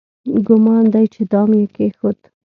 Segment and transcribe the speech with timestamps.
[0.47, 2.19] ګومان دی چې دام یې کېښود.